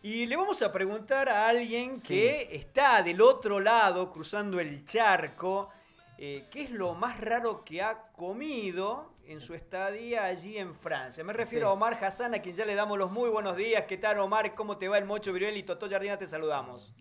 [0.00, 5.70] Y le vamos a preguntar a alguien que está del otro lado, cruzando el charco,
[6.16, 11.24] eh, ¿qué es lo más raro que ha comido en su estadía allí en Francia?
[11.24, 13.86] Me refiero a Omar Hassan, a quien ya le damos los muy buenos días.
[13.88, 14.54] ¿Qué tal, Omar?
[14.54, 16.16] ¿Cómo te va el Mocho Viruel y Totó Jardina?
[16.16, 16.94] Te saludamos.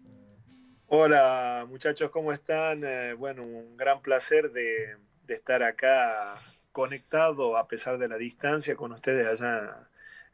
[0.87, 2.83] Hola, muchachos, ¿cómo están?
[2.83, 6.33] Eh, bueno, un gran placer de, de estar acá
[6.71, 9.87] conectado a pesar de la distancia con ustedes allá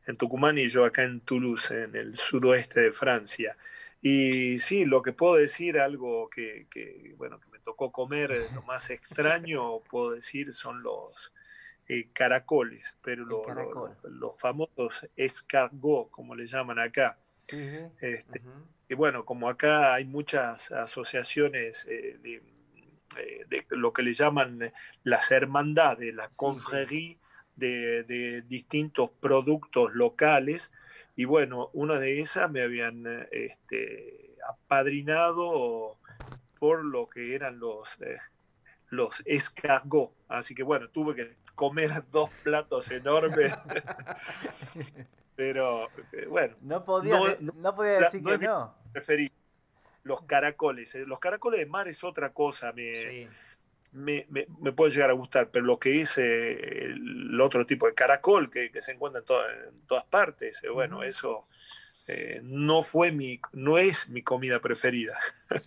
[0.06, 3.56] en Tucumán y yo acá en Toulouse, en el sudoeste de Francia.
[4.02, 6.68] Y sí, lo que puedo decir, algo que,
[7.18, 11.32] bueno, que me tocó comer, eh, lo más extraño, puedo decir, son los
[11.88, 17.18] eh, caracoles, pero los famosos escargots, como le llaman acá.
[17.48, 18.42] este,
[18.90, 22.42] Y bueno, como acá hay muchas asociaciones eh, de,
[23.70, 27.18] lo que le llaman las hermandades, la confrérie,
[27.56, 30.72] de, distintos productos locales
[31.16, 35.98] y bueno, una de esas me habían este, apadrinado
[36.60, 38.18] por lo que eran los, eh,
[38.90, 40.14] los escargots.
[40.30, 43.54] Así que bueno, tuve que comer dos platos enormes.
[45.36, 46.56] Pero eh, bueno.
[46.62, 48.76] No podía, no, podía decir que no.
[48.92, 49.32] Preferí
[50.04, 50.94] los caracoles.
[50.96, 52.72] Eh, los caracoles de mar es otra cosa.
[52.72, 53.28] Me,
[53.94, 57.94] me, me, puede llegar a gustar, pero lo que es eh, el otro tipo de
[57.94, 61.46] caracol que, se encuentra en, todas partes, eh, bueno, eso
[62.08, 65.18] eh, no fue mi, no es mi comida preferida.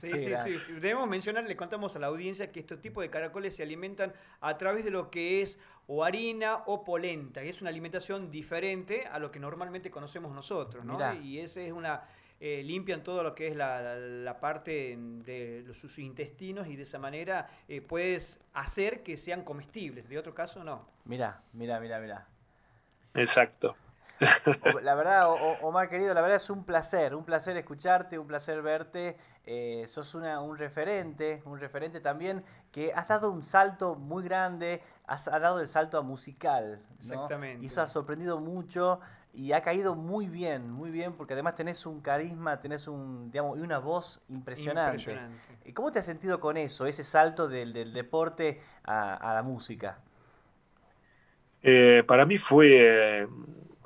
[0.00, 0.72] Sí, sí, sí.
[0.80, 4.58] Debemos mencionar, le contamos a la audiencia que este tipo de caracoles se alimentan a
[4.58, 9.20] través de lo que es o harina o polenta, y es una alimentación diferente a
[9.20, 10.98] lo que normalmente conocemos nosotros, ¿no?
[11.22, 12.02] Y esa es una
[12.39, 17.48] eh, limpian todo lo que es la, parte de sus intestinos y de esa manera
[17.67, 20.09] eh, puedes hacer que sean comestibles.
[20.09, 20.87] De otro caso, no.
[21.05, 22.27] Mira, mira, mira, mira.
[23.14, 23.75] Exacto.
[24.83, 25.29] La verdad,
[25.62, 29.17] Omar querido, la verdad es un placer, un placer escucharte, un placer verte.
[29.45, 34.83] Eh, sos una, un referente, un referente también que has dado un salto muy grande,
[35.07, 36.83] has, dado el salto a musical.
[36.98, 37.64] Exactamente.
[37.64, 39.01] Y eso ha sorprendido mucho
[39.36, 43.58] y ha caído muy bien, muy bien, porque además tenés un carisma, tenés un, digamos,
[43.58, 45.02] y una voz impresionante.
[45.02, 45.74] impresionante.
[45.74, 49.98] ¿Cómo te has sentido con eso, ese salto del, deporte a, la música?
[51.63, 53.29] Eh, para mí fue eh,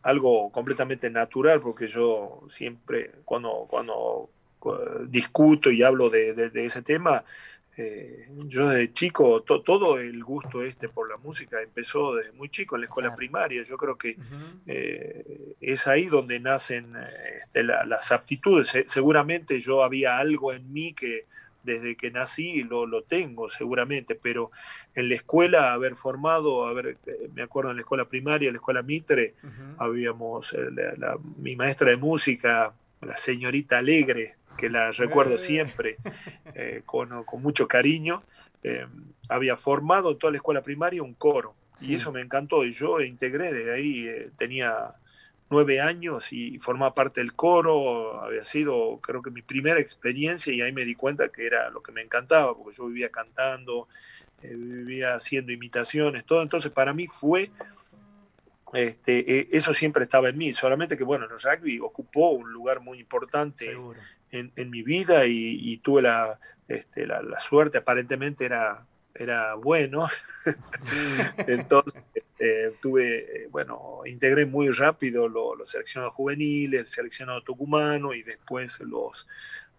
[0.05, 4.31] algo completamente natural, porque yo siempre, cuando, cuando
[4.67, 7.25] eh, discuto y hablo de ese tema,
[7.83, 12.75] eh, yo desde chico, todo el gusto este por la música empezó desde muy chico
[12.75, 13.63] en la escuela primaria.
[13.63, 14.19] Yo creo que
[14.67, 16.93] eh, es ahí donde nacen
[17.41, 18.71] este, las aptitudes.
[18.87, 21.25] seguramente yo había algo en mí que
[21.63, 24.51] desde que nací lo, lo tengo, seguramente, pero
[24.95, 28.59] en la escuela haber formado, haber, eh, me acuerdo en la escuela primaria, en la
[28.59, 29.37] escuela Mitre,
[29.79, 30.55] habíamos,
[31.39, 35.97] mi maestra de música, la señorita Alegre, que la recuerdo siempre
[36.55, 38.23] eh, con, con, mucho cariño,
[38.63, 38.87] eh,
[39.29, 41.55] había formado en toda la escuela primaria un coro.
[41.81, 42.63] Y eso me encantó.
[42.65, 44.93] Y yo integré desde ahí, eh, tenía
[45.49, 48.23] nueve años y formaba parte del coro.
[48.23, 51.83] Había sido, creo que mi primera experiencia y ahí me di cuenta que era lo
[51.83, 53.89] que me encantaba, porque yo vivía cantando,
[54.43, 56.43] vivía haciendo imitaciones, todo.
[56.43, 57.51] Entonces para mí fue
[58.73, 63.01] este, eso siempre estaba en mí, solamente que bueno, el rugby ocupó un lugar muy
[63.01, 63.77] importante
[64.31, 66.09] en, mi vida y, tuve
[66.69, 70.09] este, la, la, suerte, aparentemente era, era bueno.
[71.47, 78.81] Entonces, este, tuve, bueno, integré muy rápido los seleccionados juveniles, el seleccionado tucumano y después
[78.81, 79.27] los,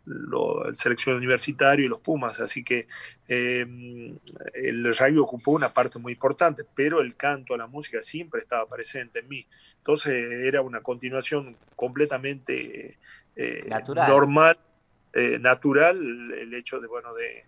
[0.06, 2.88] el seleccionado universitario y los Pumas, así que
[3.28, 4.18] em,
[4.54, 9.20] el rugby ocupó una parte muy importante, pero el canto, la música siempre estaba presente
[9.20, 9.48] en mí.
[9.78, 12.98] Entonces era una continuación completamente
[13.36, 14.58] eh, normal,
[15.14, 15.98] eh, natural,
[16.34, 17.46] el hecho de, bueno, de,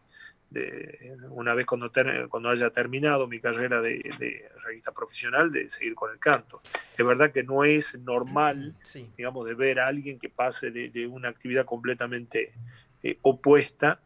[1.29, 1.91] una vez cuando,
[2.29, 4.49] cuando haya terminado mi carrera de, de
[4.93, 6.61] profesional, de seguir con el canto.
[6.95, 8.75] Es verdad que no es normal,
[9.17, 12.53] digamos, de ver a alguien que pase de, una actividad completamente
[13.01, 13.99] eh, opuesta,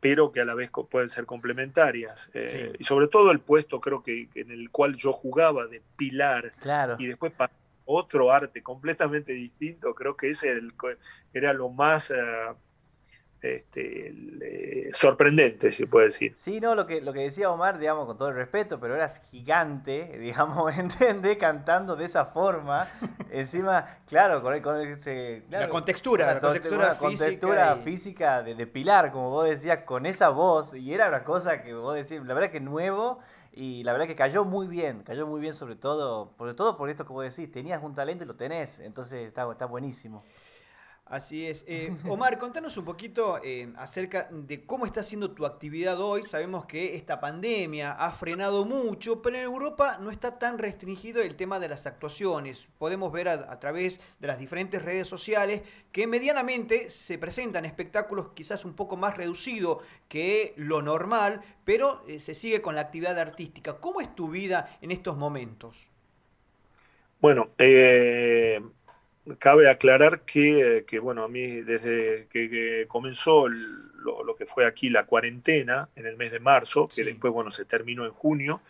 [0.00, 2.30] pero que a la vez pueden ser complementarias.
[2.78, 6.96] Y sobre todo el puesto, creo que en el cual yo jugaba de pilar claro.
[6.98, 7.32] y después
[7.90, 10.60] otro arte completamente distinto, creo que ese
[11.32, 12.16] era, lo más eh,
[13.40, 16.34] este, sorprendente, si puede decir.
[16.36, 19.22] Sí, no, lo que, lo que decía Omar, digamos, con todo el respeto, pero eras
[19.30, 21.38] gigante, digamos, ¿entendés?
[21.38, 22.86] Cantando de esa forma.
[23.30, 25.44] Encima, claro, con, con ese...
[25.48, 30.92] la contextura, la, contextura, física, de, de, Pilar, como vos decías, con esa voz, y
[30.92, 33.20] era una cosa que vos decís, la verdad que nuevo
[33.58, 36.90] y la verdad que cayó muy bien, cayó muy bien sobre todo, sobre todo por
[36.90, 40.22] esto vos decís, tenías un talento y lo tenés, entonces está, está buenísimo.
[41.08, 41.64] Así es.
[41.66, 46.26] Eh, Omar, contanos un poquito eh, acerca de cómo está siendo tu actividad hoy.
[46.26, 51.36] Sabemos que esta pandemia ha frenado mucho, pero en Europa no está tan restringido el
[51.36, 52.68] tema de las actuaciones.
[52.78, 55.62] Podemos ver a, través de las diferentes redes sociales
[55.92, 59.78] que medianamente se presentan espectáculos quizás un poco más reducidos
[60.08, 63.78] que lo normal, pero eh, se sigue con la actividad artística.
[63.78, 65.88] ¿Cómo es tu vida en estos momentos?
[67.20, 68.60] Bueno, eh,
[69.38, 75.88] cabe aclarar que, bueno, a mí desde que, comenzó lo, que fue aquí la cuarentena
[75.96, 78.60] en el mes de marzo, que después, bueno, se terminó en junio,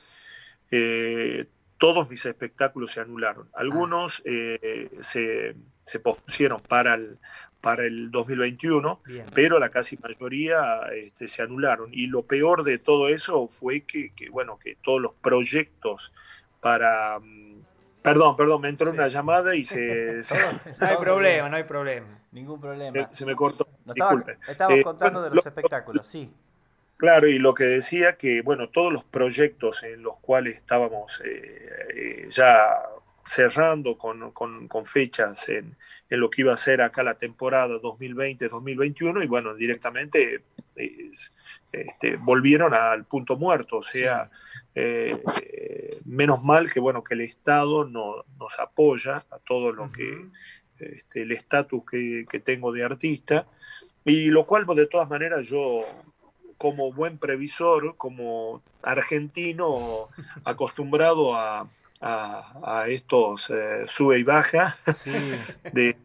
[0.71, 1.47] eh,
[1.79, 3.49] todos mis espectáculos se anularon.
[3.55, 7.19] Algunos eh, se, se, pospusieron para el,
[7.61, 9.01] para el 2021,
[9.35, 11.91] pero la casi mayoría este, se anularon.
[11.93, 16.13] Y lo peor de todo eso fue que, que bueno, que todos los proyectos
[16.61, 17.48] para mm,
[18.13, 20.21] Perdón, perdón, me entró una llamada y se...
[20.81, 22.07] no hay problema, no hay problema.
[22.33, 23.09] Ningún problema.
[23.13, 23.67] Se me cortó.
[23.85, 24.39] Disculpe.
[24.49, 26.31] Estabas eh, contando de los espectáculos, sí.
[26.97, 31.69] Claro, y lo que decía que, bueno, todos los proyectos en los cuales estábamos eh,
[31.95, 32.77] eh, ya
[33.29, 35.77] cerrando con, fechas en,
[36.09, 40.43] lo que iba a ser acá la temporada 2020-2021 y bueno, directamente
[41.73, 44.31] este, volvieron al punto muerto, o sea,
[44.75, 45.21] eh,
[46.05, 50.29] menos mal que bueno que el Estado no, nos apoya a todo lo que
[50.79, 53.47] este, el estatus que, tengo de artista.
[54.05, 55.85] Y lo cual pues, de todas maneras yo
[56.57, 60.09] como buen previsor, como argentino
[60.45, 61.69] acostumbrado a,
[62.01, 64.77] a, estos eh, sube y baja
[65.73, 65.97] de,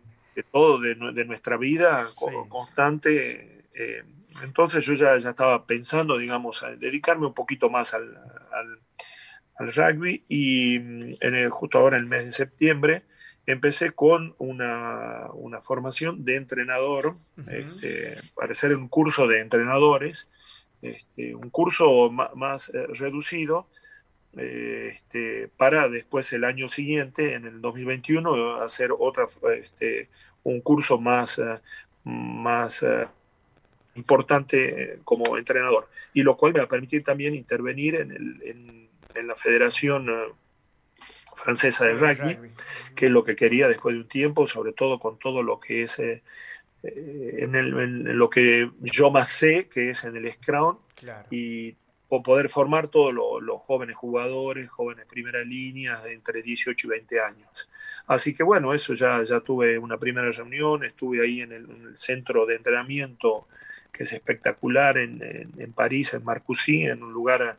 [0.52, 2.04] todo de, nuestra vida
[2.50, 3.66] constante.
[3.76, 4.04] Eh,
[4.44, 8.18] entonces yo ya, ya estaba pensando, digamos, a dedicarme un poquito más al,
[9.60, 13.04] rugby y mm, en el, justo ahora en el mes de septiembre
[13.46, 15.30] empecé con una,
[15.62, 17.16] formación de entrenador,
[17.48, 20.30] este, para hacer un curso de entrenadores,
[20.82, 23.68] este, un curso más, eh, reducido,
[24.38, 29.26] este, para después el año siguiente, en el 2021, hacer otra,
[29.60, 30.10] este,
[30.44, 31.60] un curso más, eh,
[32.04, 33.08] más eh,
[33.96, 35.88] importante como entrenador.
[36.14, 38.42] Y lo cual me va a permitir también intervenir en, el,
[39.16, 40.34] en, la Federación eh,
[41.36, 42.40] Francesa de Rugby,
[42.96, 45.84] que es lo que quería después de un tiempo, sobre todo con todo lo que
[45.84, 46.00] es...
[46.00, 47.70] en, el,
[48.18, 50.78] lo que yo más sé, que es en el Scrum,
[51.30, 51.76] y
[52.22, 57.70] poder formar todos los jóvenes jugadores, jóvenes primera línea, de entre 18 y 20 años.
[58.06, 62.46] Así que bueno, eso ya, ya tuve una primera reunión, estuve ahí en el, centro
[62.46, 63.48] de entrenamiento
[63.92, 65.22] que es espectacular en,
[65.58, 67.58] en, París, en Marcoussis, en un lugar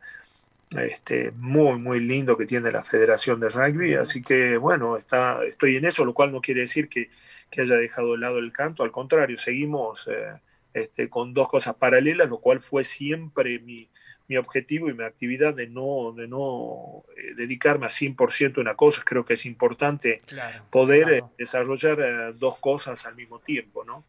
[0.71, 3.95] este, muy, muy lindo que tiene la Federación de Rugby.
[3.95, 7.09] Así que bueno, está, estoy en eso, lo cual no quiere decir que,
[7.49, 10.39] que haya dejado de lado el canto, al contrario, seguimos eh,
[10.75, 13.87] este, con dos cosas paralelas, lo cual fue siempre mi,
[14.27, 18.75] mi objetivo y mi actividad de no, de no eh, dedicarme a 100% a una
[18.75, 19.03] cosa.
[19.05, 20.21] Creo que es importante
[20.69, 24.03] poder eh, desarrollar eh, dos cosas al mismo tiempo, ¿no?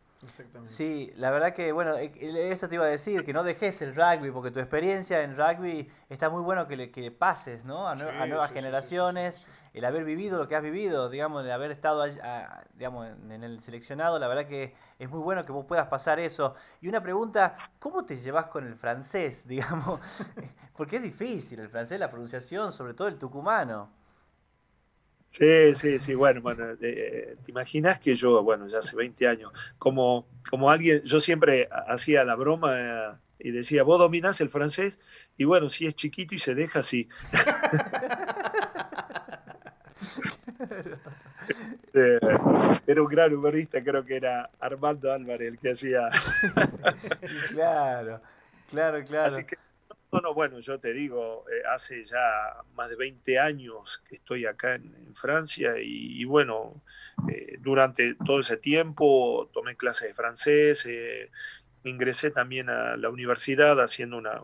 [0.68, 4.30] Sí, la verdad que, bueno, eso te iba a decir, que no dejes el rugby,
[4.30, 7.88] porque tu experiencia en rugby está muy bueno que le que pases, ¿no?
[7.88, 9.36] A, nuevas generaciones
[9.76, 12.06] el haber vivido lo que has vivido, digamos, el haber estado
[12.72, 16.54] digamos, en el seleccionado, la verdad que es muy bueno que vos puedas pasar eso.
[16.80, 20.00] Y una pregunta, ¿cómo te llevas con el francés, digamos?
[20.76, 23.90] Porque es difícil el francés, la pronunciación, sobre todo el tucumano.
[25.28, 29.52] Sí, sí, sí, bueno, bueno, eh, te imaginas que yo, bueno, ya hace 20 años,
[29.78, 34.98] como, como alguien, yo siempre hacía la broma eh, y decía, vos dominás el francés,
[35.36, 37.08] y bueno, si es chiquito y se deja así.
[41.94, 42.18] Eh,
[42.86, 46.08] era un gran humorista, creo que era Armando Álvarez el que hacía.
[47.48, 48.20] claro,
[48.68, 49.26] claro, claro.
[49.26, 49.56] Así que,
[50.12, 54.74] no, bueno, yo te digo, eh, hace ya más de 20 años que estoy acá
[54.74, 56.82] en, Francia y, bueno,
[57.30, 60.86] eh, durante todo ese tiempo tomé clases de francés,
[61.88, 64.42] ingresé también a la universidad haciendo una,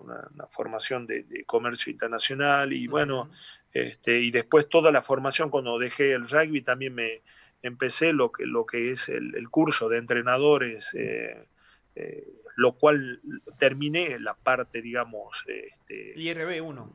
[0.51, 3.31] formación de, comercio internacional y bueno,
[3.73, 7.23] este, y después toda la formación cuando dejé el rugby también me
[7.63, 11.47] empecé lo que, lo que es el, curso de entrenadores, eh,
[11.95, 13.21] eh, lo cual
[13.59, 15.45] terminé la parte, digamos...
[15.47, 16.93] Este, IRB 1.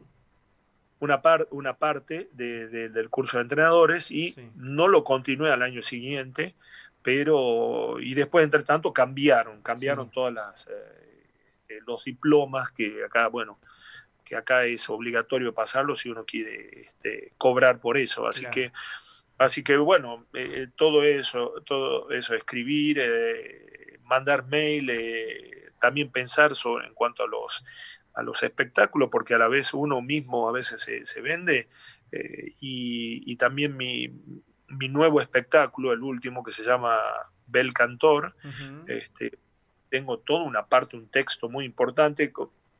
[0.99, 1.21] Una,
[1.51, 6.55] una parte del curso de entrenadores y no lo continué al año siguiente,
[7.03, 13.59] pero y después entre tanto cambiaron, cambiaron todas las eh, los diplomas que acá, bueno,
[14.25, 18.27] que acá es obligatorio pasarlo si uno quiere este, cobrar por eso.
[18.27, 18.71] Así que
[19.37, 22.99] Así que bueno, eh, todo eso, todo eso, escribir,
[24.07, 24.91] mandar mail,
[25.79, 27.63] también pensar sobre, en cuanto a los,
[28.13, 31.67] a los espectáculos, porque a la vez uno mismo a veces se, vende,
[32.59, 34.09] y, también mi,
[34.69, 36.99] mi, nuevo espectáculo, el último, que se llama
[37.45, 38.35] Bel Cantor,
[38.87, 39.37] este,
[39.89, 42.31] tengo toda una parte, un texto muy importante,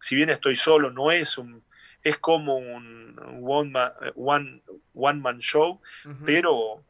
[0.01, 1.63] si bien estoy solo, no es un
[2.03, 4.61] es como un one man, one,
[4.93, 5.81] one man show,
[6.25, 6.83] pero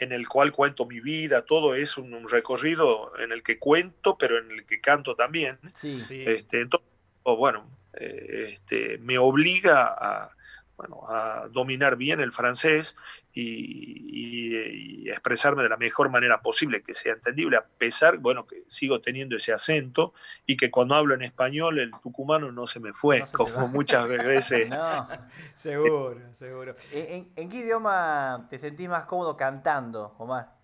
[0.00, 4.38] en el cual cuento mi vida, todo es un, recorrido en el que cuento, pero
[4.38, 5.58] en el que canto también.
[5.80, 6.02] Sí.
[6.26, 6.88] Este, entonces,
[7.24, 10.30] bueno, eh, este, me obliga a,
[10.78, 12.96] bueno, a dominar bien el francés
[13.34, 19.00] y, expresarme de la mejor manera posible, que sea entendible, a pesar, bueno, que sigo
[19.00, 20.12] teniendo ese acento
[20.46, 24.68] y que cuando hablo en español el tucumano no se me fue, como muchas veces.
[24.70, 25.08] no,
[25.56, 26.76] seguro, seguro.
[26.92, 30.57] ¿En, ¿En, qué idioma te sentís más cómodo cantando, Omar?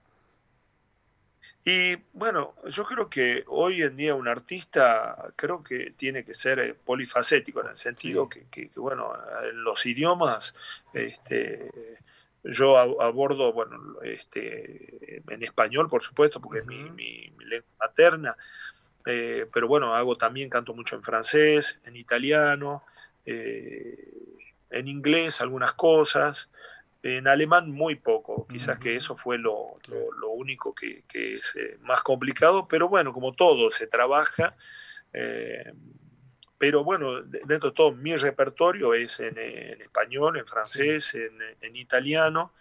[1.67, 6.59] Y bueno, yo creo que hoy en día un artista creo que tiene que ser
[6.59, 9.15] eh, polifacético en el sentido que, bueno,
[9.49, 10.55] en los idiomas,
[10.93, 11.71] este,
[12.43, 18.37] yo abordo, bueno, este, en español, por supuesto, porque es mi, lengua materna,
[19.07, 22.83] eh, pero bueno, hago también, canto mucho en francés, en italiano,
[23.25, 24.13] eh,
[24.69, 26.51] en inglés algunas cosas,
[27.05, 29.79] en alemán muy poco, quizás que eso fue lo,
[30.19, 34.57] lo, único que, que es eh, más complicado, pero bueno, como todo, se trabaja.
[35.13, 35.71] Eh,
[36.57, 39.37] pero bueno, dentro de todo mi repertorio es en,
[39.83, 42.53] español, en francés, en, en, italiano,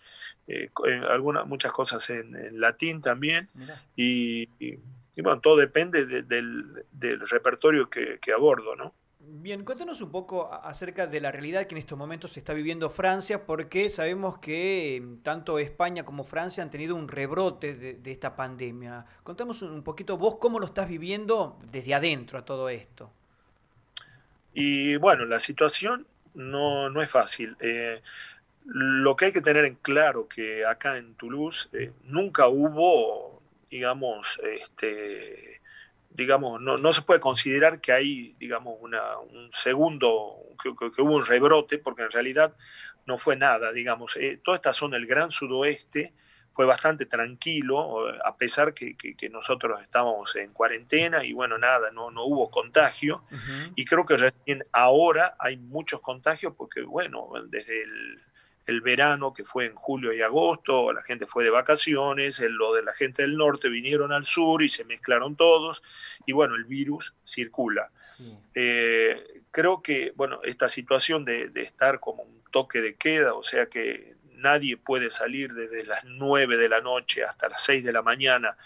[0.46, 0.70] eh,
[1.10, 3.48] algunas, muchas cosas en, latín también.
[3.96, 4.78] Y, y,
[5.22, 8.94] bueno, todo depende del, del, repertorio que, que abordo, ¿no?
[9.26, 12.90] Bien, cuéntanos un poco acerca de la realidad que en estos momentos se está viviendo
[12.90, 18.36] Francia, porque sabemos que em, tanto España como Francia han tenido un rebrote de, esta
[18.36, 19.06] pandemia.
[19.24, 23.12] Contamos un poquito vos cómo lo estás viviendo desde adentro a todo esto.
[24.54, 27.56] Y bueno, la situación no, no es fácil.
[27.62, 28.02] Eh,
[28.66, 34.40] lo que hay que tener en claro que acá en Toulouse eh, nunca hubo, digamos,
[34.44, 35.62] este,
[36.16, 41.26] digamos, no, no, se puede considerar que hay, digamos, una, un segundo, que, hubo un
[41.26, 42.56] rebrote, porque en realidad
[43.06, 44.16] no fue nada, digamos.
[44.18, 46.14] Eh, toda esta zona del Gran Sudoeste
[46.54, 52.12] fue bastante tranquilo, a pesar que, que, nosotros estábamos en cuarentena y bueno, nada, no,
[52.12, 53.24] no hubo contagio.
[53.76, 58.22] Y creo que recién ahora hay muchos contagios porque, bueno, desde el
[58.66, 62.84] el verano que fue en julio y agosto, la gente fue de vacaciones, lo de
[62.84, 65.84] la gente del norte vinieron al sur y se mezclaron todos
[66.26, 67.92] y bueno, el virus circula.
[68.54, 73.66] Eh, creo que, bueno, esta situación de, estar como un toque de queda, o sea
[73.66, 78.02] que nadie puede salir desde las 9 de la noche hasta las 6 de la
[78.02, 78.58] mañana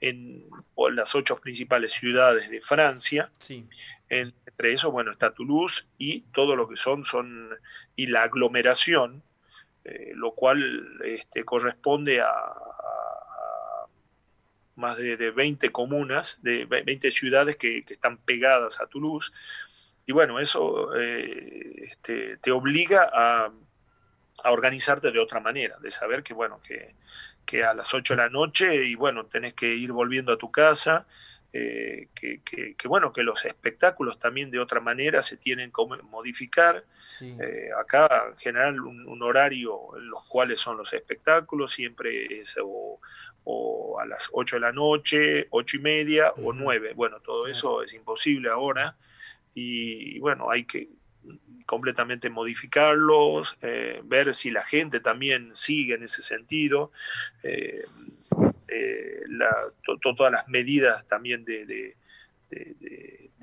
[0.00, 0.44] en,
[0.92, 3.30] las ocho principales ciudades de Francia.
[4.08, 7.50] entre eso, bueno, está Toulouse y todo lo que son, son,
[7.96, 9.22] y la aglomeración,
[9.88, 12.28] eh, lo cual este, corresponde a,
[14.74, 19.30] más de, 20 comunas, de 20 ciudades que, están pegadas a Toulouse.
[20.04, 23.52] Y bueno, eso eh, este, te obliga a,
[24.44, 26.94] organizarte de otra manera, de saber que, bueno, que,
[27.44, 30.50] que, a las 8 de la noche y bueno, tenés que ir volviendo a tu
[30.50, 31.06] casa,
[31.58, 36.84] eh, que, bueno, que los espectáculos también de otra manera se tienen que modificar.
[37.20, 43.00] Eh, acá en general un, horario en los cuales son los espectáculos siempre es o,
[43.98, 46.92] a las 8 de la noche, 8 y media o 9.
[46.94, 48.96] Bueno, todo eso es imposible ahora
[49.54, 50.90] y bueno, hay que
[51.64, 56.92] completamente modificarlos, eh, ver si la gente también sigue en ese sentido,
[57.42, 57.82] eh,
[58.68, 59.22] eh,
[60.02, 61.96] todas las medidas también de,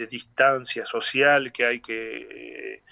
[0.10, 2.84] distancia social que hay que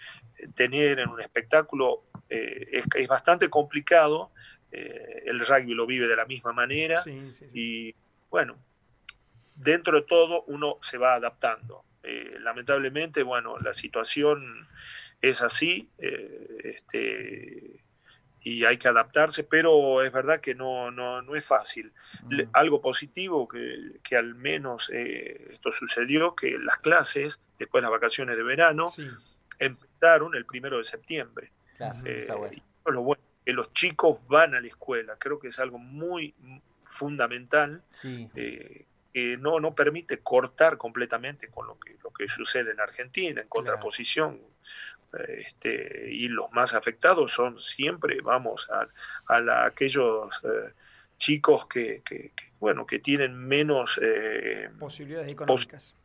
[0.55, 4.31] tener en un espectáculo es, es, bastante complicado,
[4.71, 7.03] el rugby lo vive de la misma manera
[7.53, 7.93] y
[8.29, 8.57] bueno,
[9.55, 11.83] dentro de todo uno se va adaptando.
[12.39, 14.65] lamentablemente, bueno, la situación
[15.21, 17.83] es así eh, este,
[18.43, 21.91] y hay que adaptarse, pero es verdad que no, no, es fácil.
[22.53, 27.91] Algo positivo que, que al menos eh, esto sucedió, que las clases, después de las
[27.91, 28.91] vacaciones de verano,
[29.59, 31.51] empezaron el primero de septiembre.
[32.05, 32.27] Eh,
[32.85, 36.33] lo bueno, que los chicos van a la escuela, creo que es algo muy
[36.85, 37.83] fundamental.
[38.01, 38.85] que
[39.37, 44.39] no, no permite cortar completamente con lo que, lo que sucede en Argentina, en contraposición
[45.27, 48.87] este, y los más afectados son siempre, vamos, a,
[49.27, 50.73] a aquellos eh,
[51.17, 55.95] chicos que, que, bueno, que tienen menos eh, posibilidades económicas.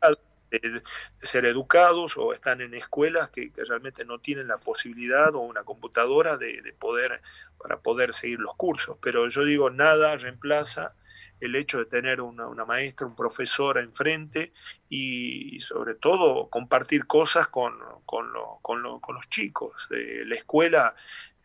[0.50, 0.82] de,
[1.22, 6.36] ser educados o están en escuelas que, realmente no tienen la posibilidad o una computadora
[6.36, 7.20] de, de, poder
[7.58, 8.96] para poder seguir los cursos.
[9.00, 10.94] Pero yo digo, nada reemplaza
[11.40, 14.52] el hecho de tener una, maestra, un profesor enfrente
[14.88, 17.75] y, sobre todo compartir cosas con,
[18.05, 19.88] con, los chicos.
[19.90, 20.95] Eh, la escuela,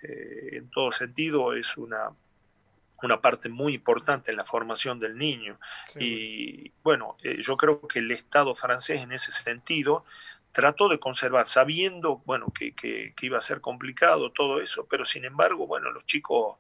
[0.01, 2.11] eh, en todo sentido, es una,
[3.03, 5.59] una parte muy importante en la formación del niño.
[5.99, 10.05] Y bueno, eh, yo creo que el Estado francés en ese sentido
[10.51, 15.05] trató de conservar, sabiendo, bueno, que, que, que, iba a ser complicado todo eso, pero
[15.05, 16.57] sin embargo, bueno, los chicos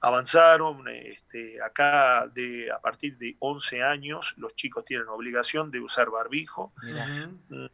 [0.00, 0.88] avanzaron.
[0.88, 6.72] Este, acá de, a partir de 11 años los chicos tienen obligación de usar barbijo.
[6.82, 7.66] Mm,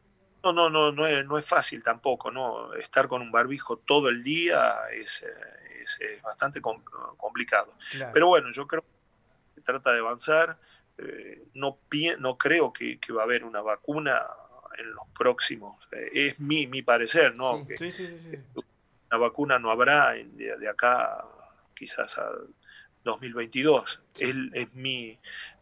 [0.43, 2.75] no, no, no, no es, no es fácil tampoco, ¿no?
[2.75, 5.25] Estar con un barbijo todo el día es,
[5.83, 7.75] es, bastante complicado.
[8.13, 10.59] Pero bueno, yo creo que se trata de avanzar.
[10.99, 11.79] Eh, no,
[12.19, 14.21] no creo que, que, va a haber una vacuna
[14.79, 15.77] en los próximos.
[15.93, 17.67] Eh, es mi, mi parecer, ¿no?
[17.77, 18.39] Sí, sí, sí,
[19.11, 21.25] una vacuna no habrá de, de acá
[21.75, 22.31] quizás a
[23.05, 24.01] 2022.
[24.19, 25.19] Es, es mi,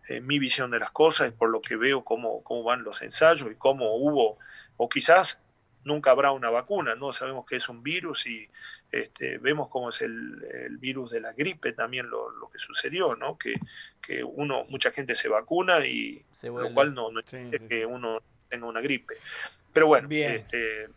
[0.08, 3.00] eh, mi visión de las cosas, es por lo que veo cómo, cómo van los
[3.02, 4.38] ensayos y cómo hubo,
[4.76, 5.42] o quizás
[5.84, 7.12] nunca habrá una vacuna, ¿no?
[7.12, 8.48] Sabemos que es un virus y
[8.92, 13.14] este, vemos cómo es el, el, virus de la gripe también lo, lo que sucedió,
[13.14, 13.38] ¿no?
[13.38, 13.54] Que,
[14.02, 17.26] que, uno, mucha gente se vacuna y lo cual no, no es
[17.68, 19.14] que uno tenga una gripe.
[19.72, 20.88] Pero bueno, este,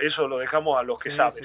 [0.00, 1.44] eso lo dejamos a los que saben.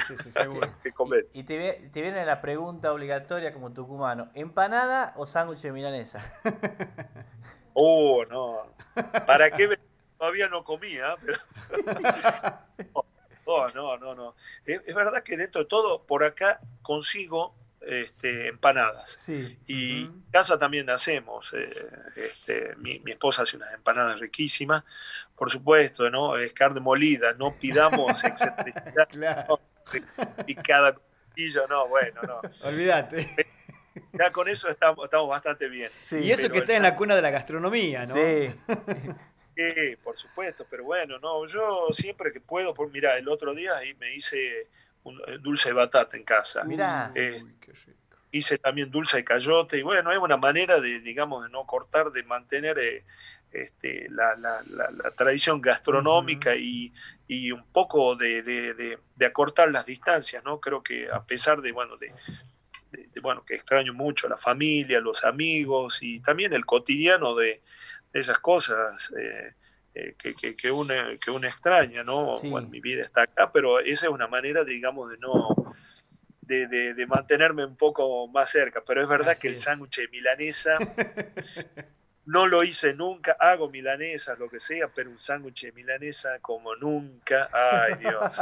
[1.33, 6.33] y, te, viene la pregunta obligatoria como tucumano: ¿empanada o sándwich de milanesa?
[7.75, 8.67] Oh, no.
[9.25, 9.79] ¿Para qué?
[10.19, 11.39] Todavía no comía, pero.
[13.45, 14.35] No, no, no, no.
[14.65, 17.53] Es, verdad que dentro de todo, por acá consigo
[17.87, 19.17] este, empanadas.
[19.67, 21.53] Y en casa también hacemos.
[21.53, 21.69] Eh,
[22.15, 24.83] este, mi, mi, esposa hace unas empanadas riquísimas
[25.35, 26.37] por supuesto, ¿no?
[26.37, 29.09] Es carne molida, no pidamos excentricidad.
[29.09, 29.59] claro.
[30.47, 32.41] Y cada cuchillo, no, bueno, no.
[32.63, 33.29] Olvídate.
[34.13, 35.91] Ya con eso estamos, estamos bastante bien.
[36.11, 38.15] y eso que está en la cuna de la gastronomía, ¿no?
[38.15, 38.55] Sí.
[39.55, 43.75] sí, por supuesto, pero bueno, no, yo siempre que puedo, por, mira, el otro día
[43.75, 44.69] ahí me hice
[45.03, 46.63] un eh, dulce de batata en casa.
[46.63, 47.11] Mira.
[47.15, 47.41] Eh,
[48.33, 52.11] hice también dulce de cayote y bueno, es una manera de, digamos, de no cortar,
[52.11, 53.05] de mantener eh,
[53.51, 54.35] este, la,
[55.15, 56.91] tradición gastronómica y,
[57.51, 60.59] un poco de, acortar las distancias, ¿no?
[60.59, 62.09] Creo que a pesar de, bueno, de,
[63.21, 67.61] bueno, que extraño mucho a la familia, los amigos y también el cotidiano de,
[68.13, 69.53] esas cosas eh,
[69.93, 72.39] eh, que, que, que, uno, que extraña, ¿no?
[72.41, 75.55] Bueno, mi vida está acá, pero esa es una manera, digamos, de no...
[76.41, 80.77] De, mantenerme un poco más cerca, pero es verdad que el sándwich milanesa
[82.25, 86.73] No lo hice nunca, hago milanesas, lo que sea, pero un sándwich de milanesa como
[86.75, 87.49] nunca.
[87.51, 88.37] Ay, Dios.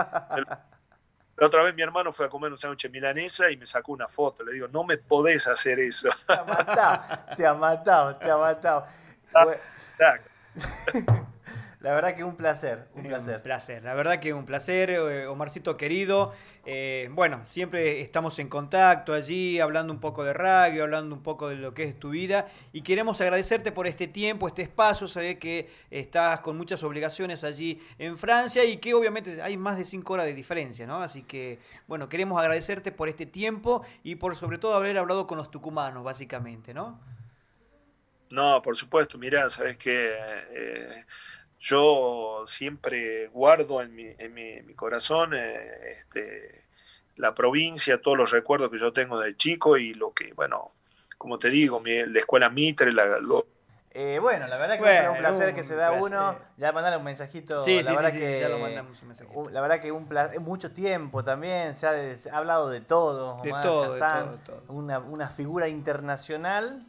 [1.38, 3.94] La otra vez mi hermano fue a comer un sándwich de milanesa y me sacó
[3.94, 4.44] una foto.
[4.44, 6.10] Le digo, no me podés hacer eso.
[6.28, 8.88] Te ha matado, te ha matado, te ha matado.
[11.82, 13.38] La verdad que un placer, un placer.
[13.38, 16.32] Un placer, la verdad que un placer, eh, Omarcito querido.
[16.64, 21.50] Eh, bueno, siempre estamos en contacto allí, hablando un poco de radio, hablando un poco
[21.50, 22.48] de lo que es tu vida.
[22.72, 25.08] Y queremos agradecerte por este tiempo, este espacio.
[25.08, 29.84] Sabes que estás con muchas obligaciones allí en Francia y que obviamente hay más de
[29.84, 31.02] cinco horas de diferencia, ¿no?
[31.02, 35.40] Así que, bueno, queremos agradecerte por este tiempo y por sobre todo haber hablado con
[35.40, 37.00] los tucumanos, básicamente, ¿no?
[38.30, 40.14] No, por supuesto, mira, sabes que
[40.52, 41.06] eh,
[41.62, 46.66] yo siempre guardo en mi, en mi, corazón eh, este,
[47.18, 50.72] la provincia, todos los recuerdos que yo tengo de chico y lo que, bueno,
[51.20, 53.06] como te digo, mi, la escuela Mitre, la,
[53.94, 56.38] eh, bueno, la verdad que es un placer que se da uno.
[56.58, 57.62] Ya mandar un mensajito.
[57.62, 59.50] Sí, la verdad que, ya lo mandamos un mensajito.
[59.50, 61.76] La verdad que un placer, mucho tiempo también.
[61.76, 63.42] Se ha, hablado de todo.
[63.44, 66.86] De todo, de todo, Una, una figura internacional